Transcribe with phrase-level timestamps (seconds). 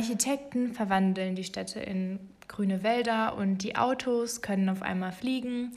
[0.00, 2.18] Architekten verwandeln die Städte in
[2.48, 5.72] grüne Wälder und die Autos können auf einmal fliegen.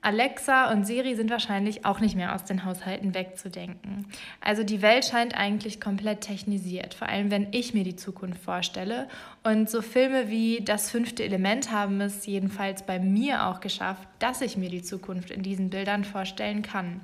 [0.00, 4.06] Alexa und Siri sind wahrscheinlich auch nicht mehr aus den Haushalten wegzudenken.
[4.40, 9.08] Also die Welt scheint eigentlich komplett technisiert, vor allem wenn ich mir die Zukunft vorstelle.
[9.42, 14.40] Und so Filme wie Das fünfte Element haben es jedenfalls bei mir auch geschafft, dass
[14.40, 17.00] ich mir die Zukunft in diesen Bildern vorstellen kann.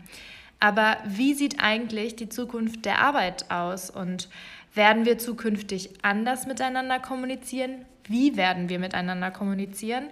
[0.61, 4.29] Aber wie sieht eigentlich die Zukunft der Arbeit aus und
[4.75, 7.85] werden wir zukünftig anders miteinander kommunizieren?
[8.07, 10.09] Wie werden wir miteinander kommunizieren?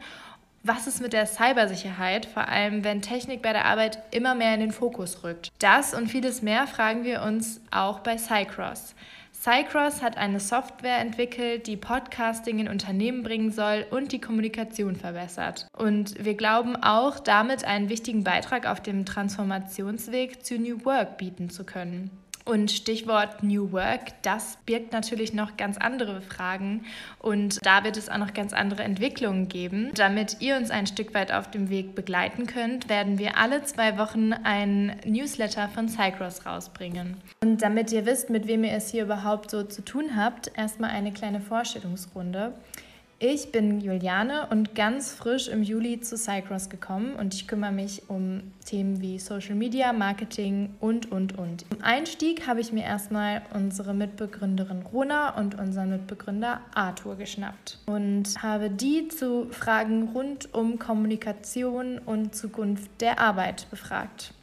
[0.65, 4.61] Was ist mit der Cybersicherheit, vor allem wenn Technik bei der Arbeit immer mehr in
[4.61, 5.51] den Fokus rückt?
[5.59, 8.95] Das und vieles mehr fragen wir uns auch bei Cycross.
[9.43, 15.67] Cycross hat eine Software entwickelt, die Podcasting in Unternehmen bringen soll und die Kommunikation verbessert.
[15.77, 21.51] Und wir glauben auch, damit einen wichtigen Beitrag auf dem Transformationsweg zu New Work bieten
[21.51, 22.22] zu können.
[22.45, 26.85] Und Stichwort New Work, das birgt natürlich noch ganz andere Fragen
[27.21, 29.91] und da wird es auch noch ganz andere Entwicklungen geben.
[29.95, 33.97] Damit ihr uns ein Stück weit auf dem Weg begleiten könnt, werden wir alle zwei
[33.97, 37.17] Wochen ein Newsletter von Cycross rausbringen.
[37.43, 40.91] Und damit ihr wisst, mit wem ihr es hier überhaupt so zu tun habt, erstmal
[40.91, 42.55] eine kleine Vorstellungsrunde.
[43.25, 48.03] Ich bin Juliane und ganz frisch im Juli zu Cycross gekommen und ich kümmere mich
[48.09, 51.65] um Themen wie Social Media, Marketing und, und, und.
[51.71, 58.43] Im Einstieg habe ich mir erstmal unsere Mitbegründerin Rona und unseren Mitbegründer Arthur geschnappt und
[58.43, 64.35] habe die zu Fragen rund um Kommunikation und Zukunft der Arbeit befragt.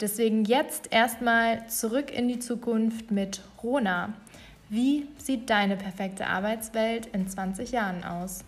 [0.00, 4.14] Deswegen jetzt erstmal zurück in die Zukunft mit Rona.
[4.72, 8.44] Wie sieht deine perfekte Arbeitswelt in 20 Jahren aus?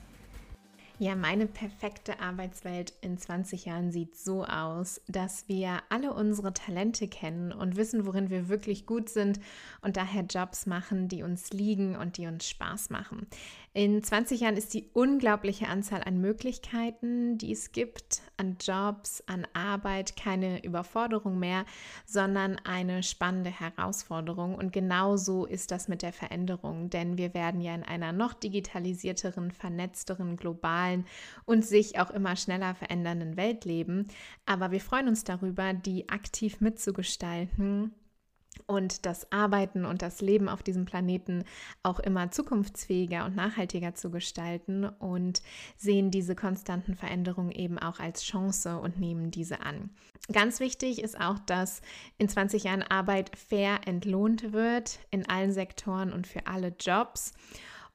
[1.00, 7.08] Ja, meine perfekte Arbeitswelt in 20 Jahren sieht so aus, dass wir alle unsere Talente
[7.08, 9.40] kennen und wissen, worin wir wirklich gut sind
[9.80, 13.26] und daher Jobs machen, die uns liegen und die uns Spaß machen.
[13.74, 19.46] In 20 Jahren ist die unglaubliche Anzahl an Möglichkeiten, die es gibt, an Jobs, an
[19.54, 21.64] Arbeit, keine Überforderung mehr,
[22.04, 24.56] sondern eine spannende Herausforderung.
[24.56, 28.34] Und genau so ist das mit der Veränderung, denn wir werden ja in einer noch
[28.34, 31.06] digitalisierteren, vernetzteren, globalen
[31.46, 34.08] und sich auch immer schneller verändernden Welt leben.
[34.44, 37.94] Aber wir freuen uns darüber, die aktiv mitzugestalten
[38.66, 41.44] und das Arbeiten und das Leben auf diesem Planeten
[41.82, 45.42] auch immer zukunftsfähiger und nachhaltiger zu gestalten und
[45.76, 49.90] sehen diese konstanten Veränderungen eben auch als Chance und nehmen diese an.
[50.30, 51.82] Ganz wichtig ist auch, dass
[52.18, 57.32] in 20 Jahren Arbeit fair entlohnt wird in allen Sektoren und für alle Jobs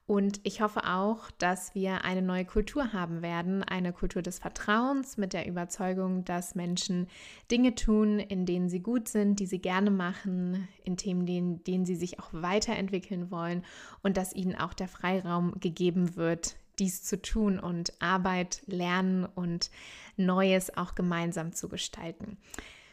[0.07, 5.17] und ich hoffe auch, dass wir eine neue Kultur haben werden, eine Kultur des Vertrauens
[5.17, 7.07] mit der Überzeugung, dass Menschen
[7.51, 11.85] Dinge tun, in denen sie gut sind, die sie gerne machen, in Themen, in denen
[11.85, 13.65] sie sich auch weiterentwickeln wollen
[14.01, 19.71] und dass ihnen auch der Freiraum gegeben wird, dies zu tun und Arbeit, Lernen und
[20.15, 22.37] Neues auch gemeinsam zu gestalten.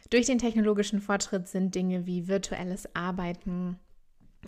[0.09, 3.79] Durch den technologischen Fortschritt sind Dinge wie virtuelles Arbeiten,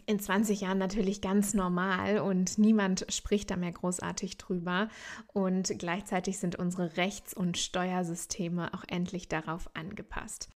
[0.05, 4.89] in 20 Jahren natürlich ganz normal und niemand spricht da mehr großartig drüber.
[5.33, 10.49] Und gleichzeitig sind unsere Rechts- und Steuersysteme auch endlich darauf angepasst.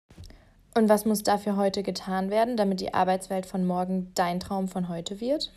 [0.76, 4.88] Und was muss dafür heute getan werden, damit die Arbeitswelt von morgen dein Traum von
[4.88, 5.52] heute wird?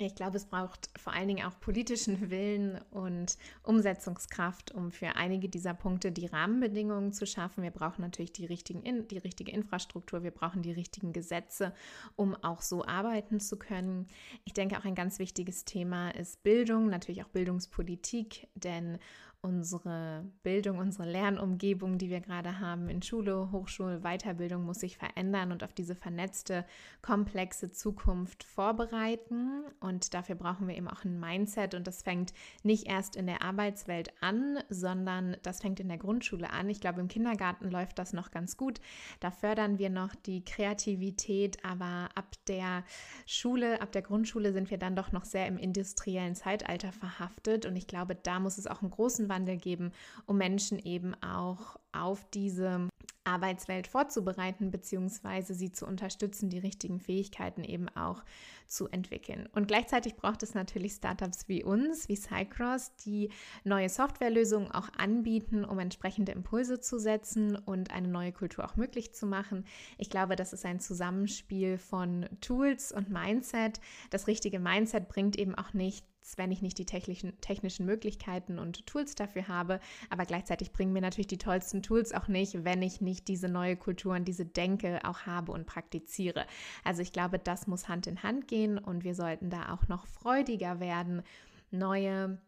[0.00, 5.48] Ich glaube, es braucht vor allen Dingen auch politischen Willen und Umsetzungskraft, um für einige
[5.48, 7.64] dieser Punkte die Rahmenbedingungen zu schaffen.
[7.64, 11.74] Wir brauchen natürlich die, richtigen, die richtige Infrastruktur, wir brauchen die richtigen Gesetze,
[12.14, 14.06] um auch so arbeiten zu können.
[14.44, 19.00] Ich denke, auch ein ganz wichtiges Thema ist Bildung, natürlich auch Bildungspolitik, denn
[19.40, 25.52] unsere Bildung, unsere Lernumgebung, die wir gerade haben in Schule, Hochschule, Weiterbildung muss sich verändern
[25.52, 26.64] und auf diese vernetzte,
[27.02, 29.62] komplexe Zukunft vorbereiten.
[29.78, 32.32] Und dafür brauchen wir eben auch ein Mindset und das fängt
[32.64, 36.68] nicht erst in der Arbeitswelt an, sondern das fängt in der Grundschule an.
[36.68, 38.80] Ich glaube, im Kindergarten läuft das noch ganz gut.
[39.20, 42.82] Da fördern wir noch die Kreativität, aber ab der
[43.24, 47.76] Schule, ab der Grundschule sind wir dann doch noch sehr im industriellen Zeitalter verhaftet und
[47.76, 49.92] ich glaube, da muss es auch einen großen Wandel geben,
[50.26, 52.88] um Menschen eben auch auf diese
[53.28, 58.24] Arbeitswelt vorzubereiten, beziehungsweise sie zu unterstützen, die richtigen Fähigkeiten eben auch
[58.66, 59.48] zu entwickeln.
[59.52, 63.30] Und gleichzeitig braucht es natürlich Startups wie uns, wie Cycross, die
[63.64, 69.14] neue Softwarelösungen auch anbieten, um entsprechende Impulse zu setzen und eine neue Kultur auch möglich
[69.14, 69.64] zu machen.
[69.98, 73.80] Ich glaube, das ist ein Zusammenspiel von Tools und Mindset.
[74.10, 78.58] Das richtige Mindset bringt eben auch nicht nichts, wenn ich nicht die technischen, technischen Möglichkeiten
[78.58, 79.80] und Tools dafür habe.
[80.10, 83.76] Aber gleichzeitig bringen mir natürlich die tollsten Tools auch nicht, wenn ich nicht diese neue
[83.76, 86.46] Kultur und diese Denke auch habe und praktiziere.
[86.84, 90.06] Also ich glaube, das muss Hand in Hand gehen und wir sollten da auch noch
[90.06, 91.22] freudiger werden,
[91.70, 92.38] neue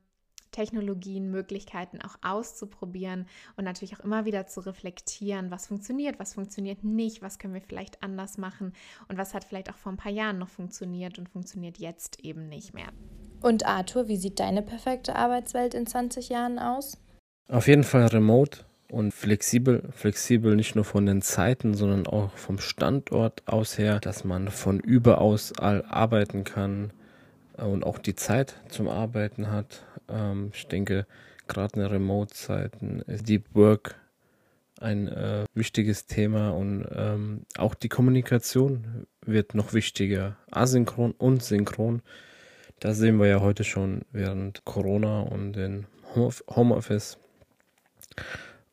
[0.52, 3.26] Technologien, Möglichkeiten auch auszuprobieren
[3.56, 7.60] und natürlich auch immer wieder zu reflektieren, was funktioniert, was funktioniert nicht, was können wir
[7.60, 8.72] vielleicht anders machen
[9.06, 12.48] und was hat vielleicht auch vor ein paar Jahren noch funktioniert und funktioniert jetzt eben
[12.48, 12.88] nicht mehr.
[13.40, 16.98] Und Arthur, wie sieht deine perfekte Arbeitswelt in 20 Jahren aus?
[17.48, 18.60] Auf jeden Fall remote
[18.90, 19.88] und flexibel.
[19.92, 24.78] Flexibel nicht nur von den Zeiten, sondern auch vom Standort aus her, dass man von
[24.80, 26.92] überaus all arbeiten kann
[27.56, 29.84] und auch die Zeit zum Arbeiten hat.
[30.08, 31.06] Ähm, ich denke,
[31.48, 33.96] gerade in Remote-Zeiten ist Deep Work
[34.80, 42.02] ein äh, wichtiges Thema und ähm, auch die Kommunikation wird noch wichtiger, asynchron und synchron.
[42.80, 47.18] Das sehen wir ja heute schon während Corona und den Homeoffice,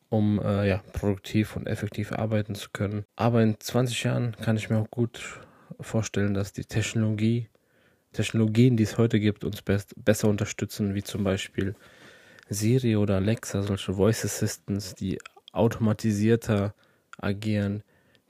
[0.08, 3.04] um äh, ja, produktiv und effektiv arbeiten zu können.
[3.16, 5.40] Aber in 20 Jahren kann ich mir auch gut
[5.80, 7.48] vorstellen, dass die Technologie
[8.12, 11.74] Technologien, die es heute gibt, uns best, besser unterstützen, wie zum Beispiel
[12.48, 15.18] Siri oder Alexa, solche Voice Assistants, die
[15.52, 16.74] automatisierter
[17.18, 17.82] agieren,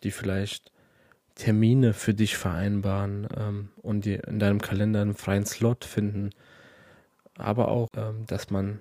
[0.02, 0.72] die vielleicht
[1.38, 6.30] Termine für dich vereinbaren ähm, und dir in deinem Kalender einen freien Slot finden.
[7.38, 8.80] Aber auch, ähm, dass man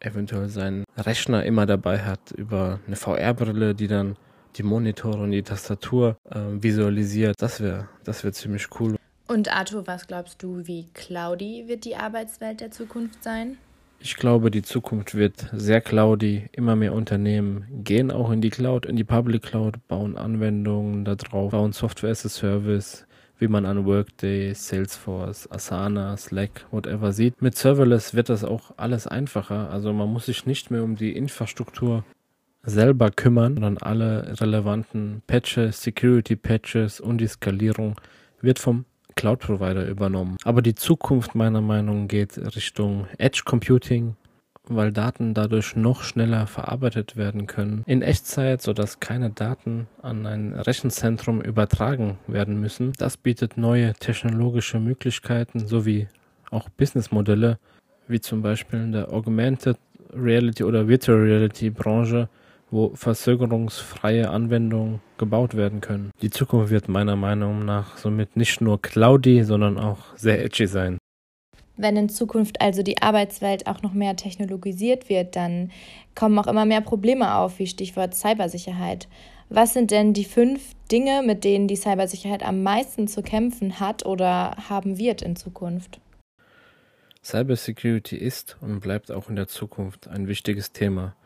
[0.00, 4.16] eventuell seinen Rechner immer dabei hat über eine VR-Brille, die dann
[4.56, 7.36] die Monitore und die Tastatur äh, visualisiert.
[7.38, 8.96] Das wäre das wär ziemlich cool.
[9.28, 13.58] Und Arthur, was glaubst du, wie cloudy wird die Arbeitswelt der Zukunft sein?
[14.02, 16.48] Ich glaube, die Zukunft wird sehr cloudy.
[16.52, 21.52] Immer mehr Unternehmen gehen auch in die Cloud, in die Public Cloud, bauen Anwendungen darauf,
[21.52, 23.06] bauen Software as a Service,
[23.38, 27.42] wie man an Workday, Salesforce, Asana, Slack, whatever sieht.
[27.42, 29.70] Mit Serverless wird das auch alles einfacher.
[29.70, 32.02] Also man muss sich nicht mehr um die Infrastruktur
[32.62, 37.96] selber kümmern, sondern alle relevanten Patches, Security Patches und die Skalierung
[38.40, 38.86] wird vom
[39.16, 40.36] Cloud-Provider übernommen.
[40.44, 44.16] Aber die Zukunft meiner Meinung nach geht Richtung Edge Computing,
[44.64, 50.54] weil Daten dadurch noch schneller verarbeitet werden können in Echtzeit, sodass keine Daten an ein
[50.54, 52.92] Rechenzentrum übertragen werden müssen.
[52.98, 56.08] Das bietet neue technologische Möglichkeiten sowie
[56.50, 57.58] auch Businessmodelle,
[58.08, 59.76] wie zum Beispiel in der Augmented
[60.12, 62.28] Reality oder Virtual Reality Branche,
[62.70, 66.10] wo verzögerungsfreie Anwendungen gebaut werden können.
[66.22, 70.98] Die Zukunft wird meiner Meinung nach somit nicht nur cloudy, sondern auch sehr edgy sein.
[71.76, 75.70] Wenn in Zukunft also die Arbeitswelt auch noch mehr technologisiert wird, dann
[76.14, 79.08] kommen auch immer mehr Probleme auf, wie Stichwort Cybersicherheit.
[79.48, 84.04] Was sind denn die fünf Dinge, mit denen die Cybersicherheit am meisten zu kämpfen hat
[84.04, 86.00] oder haben wird in Zukunft?
[87.24, 91.16] Cybersecurity ist und bleibt auch in der Zukunft ein wichtiges Thema.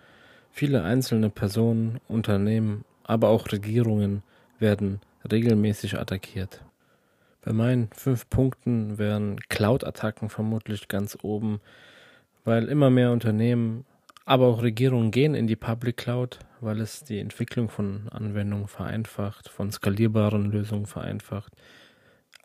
[0.56, 4.22] Viele einzelne Personen, Unternehmen, aber auch Regierungen
[4.60, 6.64] werden regelmäßig attackiert.
[7.42, 11.60] Bei meinen fünf Punkten wären Cloud-Attacken vermutlich ganz oben,
[12.44, 13.84] weil immer mehr Unternehmen,
[14.26, 19.48] aber auch Regierungen gehen in die Public Cloud, weil es die Entwicklung von Anwendungen vereinfacht,
[19.48, 21.52] von skalierbaren Lösungen vereinfacht.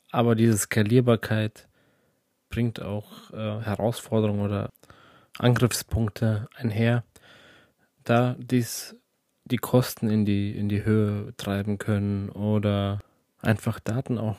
[0.10, 1.68] Aber diese Skalierbarkeit
[2.50, 4.72] bringt auch äh, Herausforderungen oder
[5.38, 7.04] Angriffspunkte einher,
[8.10, 8.96] da dies
[9.46, 13.00] die Kosten in die, in die Höhe treiben können oder
[13.42, 14.38] einfach Daten auch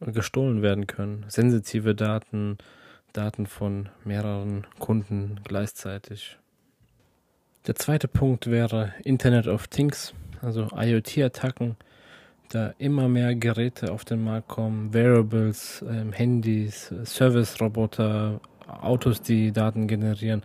[0.00, 1.24] gestohlen werden können.
[1.28, 2.58] Sensitive Daten,
[3.12, 6.38] Daten von mehreren Kunden gleichzeitig.
[7.66, 10.12] Der zweite Punkt wäre Internet of Things,
[10.42, 11.76] also IoT-Attacken,
[12.50, 19.86] da immer mehr Geräte auf den Markt kommen, Wearables, ähm, Handys, Service-Roboter, Autos, die Daten
[19.86, 20.42] generieren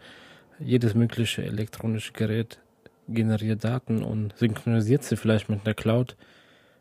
[0.59, 2.59] jedes mögliche elektronische Gerät
[3.07, 6.15] generiert Daten und synchronisiert sie vielleicht mit der Cloud.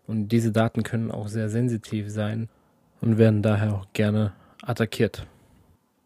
[0.06, 2.48] Und diese Daten können auch sehr sensitiv sein
[3.00, 5.26] und werden daher auch gerne attackiert.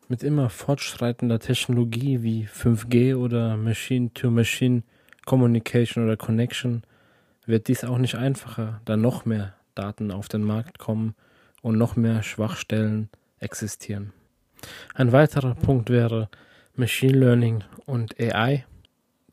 [0.08, 4.82] Mit immer fortschreitender Technologie wie 5G oder Machine-to-Machine
[5.24, 6.82] Communication oder Connection
[7.46, 11.14] wird dies auch nicht einfacher, da noch mehr Daten auf den Markt kommen
[11.62, 13.08] und noch mehr Schwachstellen
[13.38, 14.12] existieren.
[14.94, 16.28] Ein weiterer Punkt wäre,
[16.80, 18.64] Machine Learning und AI.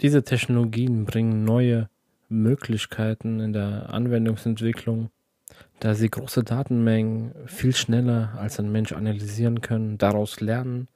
[0.01, 1.89] Diese Technologien bringen neue
[2.27, 5.11] Möglichkeiten in der Anwendungsentwicklung,
[5.79, 10.89] da sie große Datenmengen viel schneller als ein Mensch analysieren können, daraus lernen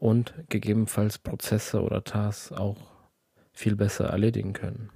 [0.00, 2.90] und gegebenenfalls Prozesse oder Tasks auch
[3.52, 4.90] viel besser erledigen können.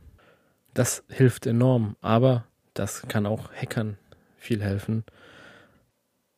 [0.74, 3.98] Das hilft enorm, aber das kann auch Hackern
[4.36, 5.04] viel helfen,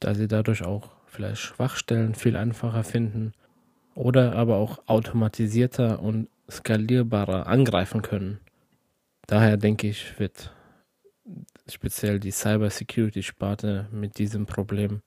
[0.01, 3.33] da sie dadurch auch vielleicht Schwachstellen viel einfacher finden
[4.01, 8.41] oder aber auch automatisierter und skalierbarer angreifen können.
[9.27, 10.53] Daher denke ich, wird
[11.69, 15.03] speziell die Cybersecurity-Sparte mit diesem Problem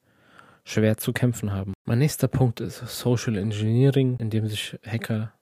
[0.63, 1.73] schwer zu kämpfen haben.
[1.85, 5.33] Mein nächster Punkt ist Social Engineering, in dem sich Hacker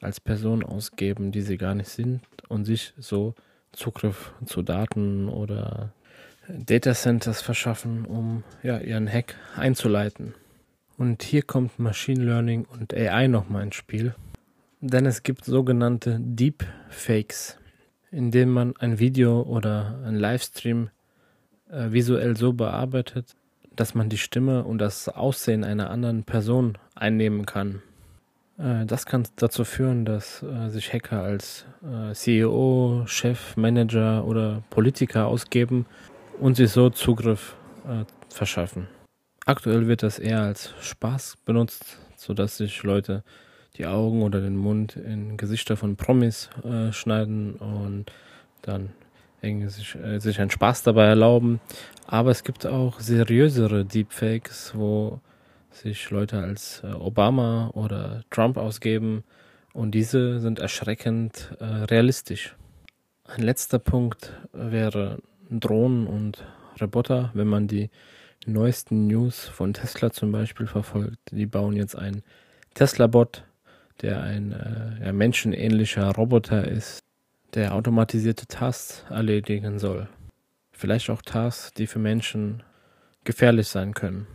[0.00, 3.34] als Person ausgeben, die sie gar nicht sind und sich so
[3.72, 5.92] Zugriff zu Daten oder
[6.48, 10.34] Data Centers verschaffen, um ja, ihren Hack einzuleiten.
[10.98, 14.14] Und hier kommt Machine Learning und AI nochmal ins Spiel.
[14.80, 17.58] Denn es gibt sogenannte Deepfakes,
[18.10, 20.90] in denen man ein Video oder ein Livestream
[21.70, 23.36] äh, visuell so bearbeitet,
[23.74, 27.82] dass man die Stimme und das Aussehen einer anderen Person einnehmen kann.
[28.58, 34.62] Äh, das kann dazu führen, dass äh, sich Hacker als äh, CEO, Chef, Manager oder
[34.70, 35.86] Politiker ausgeben
[36.38, 38.88] und sich so Zugriff äh, verschaffen.
[39.48, 43.22] Aktuell wird das eher als Spaß benutzt, sodass sich Leute
[43.76, 48.06] die Augen oder den Mund in Gesichter von Promis äh, schneiden und
[48.62, 48.90] dann
[49.68, 51.60] sich, äh, sich einen Spaß dabei erlauben.
[52.08, 55.20] Aber es gibt auch seriösere Deepfakes, wo
[55.70, 59.22] sich Leute als äh, Obama oder Trump ausgeben
[59.72, 62.56] und diese sind erschreckend äh, realistisch.
[63.22, 65.18] Ein letzter Punkt wäre
[65.50, 66.42] Drohnen und
[66.80, 67.90] Roboter, wenn man die
[68.46, 71.18] neuesten News von Tesla zum Beispiel verfolgt.
[71.30, 72.22] Die bauen jetzt einen
[72.74, 73.44] Tesla-Bot,
[74.02, 77.00] der ein äh, ja, menschenähnlicher Roboter ist,
[77.54, 80.08] der automatisierte Tasks erledigen soll.
[80.72, 82.62] Vielleicht auch Tasks, die für Menschen
[83.24, 84.26] gefährlich sein können.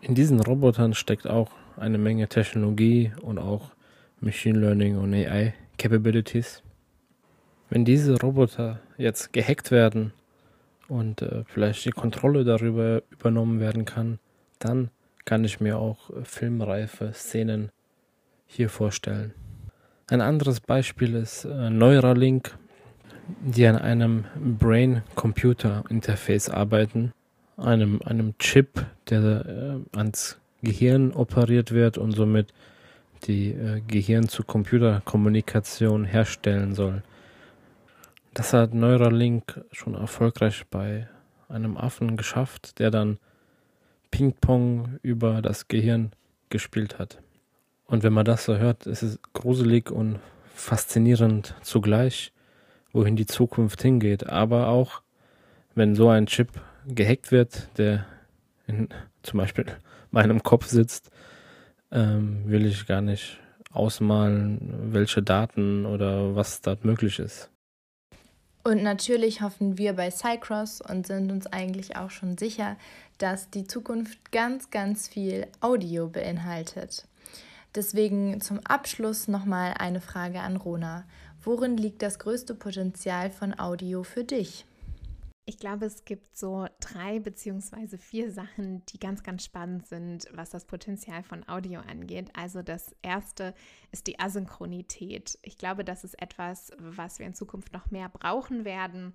[0.00, 3.72] In diesen Robotern steckt auch eine Menge Technologie und auch
[4.20, 6.62] Machine Learning und AI Capabilities.
[7.68, 10.12] Wenn diese Roboter jetzt gehackt werden
[10.88, 14.18] und äh, vielleicht die Kontrolle darüber übernommen werden kann,
[14.58, 14.90] dann
[15.24, 17.70] kann ich mir auch äh, filmreife Szenen
[18.46, 19.32] hier vorstellen.
[20.08, 22.56] Ein anderes Beispiel ist äh, Neuralink,
[23.40, 27.12] die an einem Brain-Computer-Interface arbeiten,
[27.56, 32.54] einem, einem Chip, der äh, ans Gehirn operiert wird und somit
[33.24, 37.02] die äh, Gehirn-zu-Computer-Kommunikation herstellen soll.
[38.36, 41.08] Das hat Neuralink schon erfolgreich bei
[41.48, 43.18] einem Affen geschafft, der dann
[44.10, 46.10] Ping-Pong über das Gehirn
[46.50, 47.22] gespielt hat.
[47.86, 50.18] Und wenn man das so hört, ist es gruselig und
[50.54, 52.34] faszinierend zugleich,
[52.92, 54.26] wohin die Zukunft hingeht.
[54.26, 55.00] Aber auch,
[55.74, 56.50] wenn so ein Chip
[56.86, 58.04] gehackt wird, der
[58.66, 58.90] in
[59.22, 59.64] zum Beispiel
[60.10, 61.10] meinem Kopf sitzt,
[61.90, 63.38] ähm, will ich gar nicht
[63.70, 67.50] ausmalen, welche Daten oder was dort möglich ist.
[68.66, 72.74] Und natürlich hoffen wir bei Cycross und sind uns eigentlich auch schon sicher,
[73.18, 77.06] dass die Zukunft ganz, ganz viel Audio beinhaltet.
[77.76, 81.04] Deswegen zum Abschluss nochmal eine Frage an Rona.
[81.44, 84.65] Worin liegt das größte Potenzial von Audio für dich?
[85.48, 90.50] Ich glaube, es gibt so drei beziehungsweise vier Sachen, die ganz, ganz spannend sind, was
[90.50, 92.30] das Potenzial von Audio angeht.
[92.34, 93.54] Also das erste
[93.92, 95.38] ist die Asynchronität.
[95.42, 99.14] Ich glaube, das ist etwas, was wir in Zukunft noch mehr brauchen werden,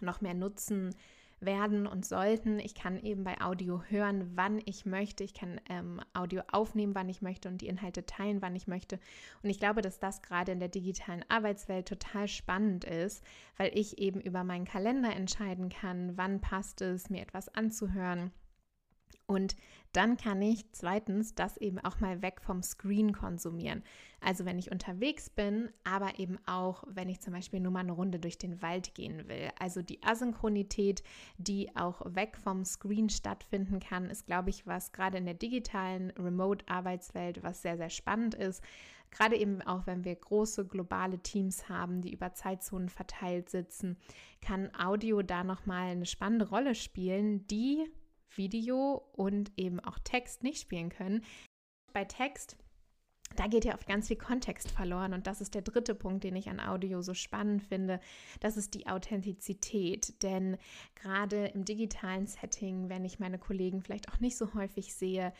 [0.00, 0.92] noch mehr nutzen
[1.40, 2.58] werden und sollten.
[2.58, 5.24] Ich kann eben bei Audio hören, wann ich möchte.
[5.24, 8.98] Ich kann ähm, Audio aufnehmen, wann ich möchte und die Inhalte teilen, wann ich möchte.
[9.42, 13.24] Und ich glaube, dass das gerade in der digitalen Arbeitswelt total spannend ist,
[13.56, 18.32] weil ich eben über meinen Kalender entscheiden kann, wann passt es, mir etwas anzuhören
[19.26, 19.56] und
[19.92, 23.82] dann kann ich zweitens das eben auch mal weg vom Screen konsumieren.
[24.20, 27.92] Also wenn ich unterwegs bin, aber eben auch, wenn ich zum Beispiel nur mal eine
[27.92, 29.50] Runde durch den Wald gehen will.
[29.58, 31.02] Also die Asynchronität,
[31.38, 36.10] die auch weg vom Screen stattfinden kann, ist, glaube ich, was gerade in der digitalen
[36.12, 38.62] Remote-Arbeitswelt, was sehr, sehr spannend ist.
[39.10, 43.96] Gerade eben auch, wenn wir große globale Teams haben, die über Zeitzonen verteilt sitzen,
[44.40, 47.90] kann Audio da nochmal eine spannende Rolle spielen, die
[48.36, 51.24] Video und eben auch Text nicht spielen können.
[51.92, 52.56] Bei Text
[53.36, 56.36] da geht ja oft ganz viel Kontext verloren und das ist der dritte Punkt, den
[56.36, 58.00] ich an Audio so spannend finde.
[58.40, 60.56] Das ist die Authentizität, denn
[60.94, 65.32] gerade im digitalen Setting, wenn ich meine Kollegen vielleicht auch nicht so häufig sehe,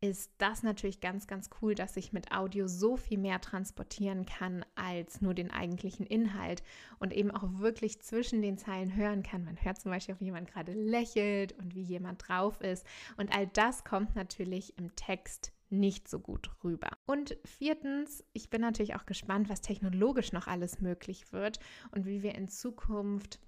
[0.00, 4.64] ist das natürlich ganz, ganz cool, dass ich mit Audio so viel mehr transportieren kann
[4.76, 6.62] als nur den eigentlichen Inhalt
[7.00, 9.44] und eben auch wirklich zwischen den Zeilen hören kann.
[9.44, 12.86] Man hört zum Beispiel, ob jemand gerade lächelt und wie jemand drauf ist
[13.16, 16.90] und all das kommt natürlich im Text nicht so gut rüber.
[17.06, 21.58] Und viertens, ich bin natürlich auch gespannt, was technologisch noch alles möglich wird
[21.90, 23.40] und wie wir in Zukunft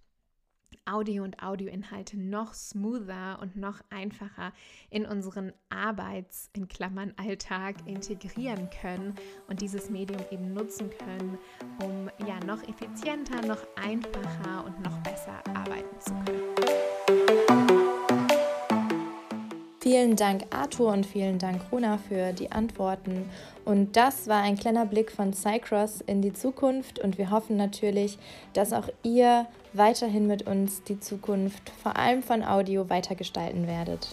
[0.85, 4.53] Audio und Audioinhalte noch smoother und noch einfacher
[4.89, 9.15] in unseren Arbeits-, in Klammern Alltag integrieren können
[9.49, 11.39] und dieses Medium eben nutzen können,
[11.83, 16.50] um ja noch effizienter, noch einfacher und noch besser arbeiten zu können.
[19.83, 23.31] Vielen Dank Arthur und vielen Dank Rona für die Antworten.
[23.65, 28.19] Und das war ein kleiner Blick von Cycross in die Zukunft und wir hoffen natürlich,
[28.53, 34.09] dass auch ihr weiterhin mit uns die Zukunft vor allem von Audio weitergestalten werdet.